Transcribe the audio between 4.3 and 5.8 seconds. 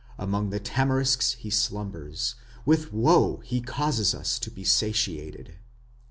to be satiated.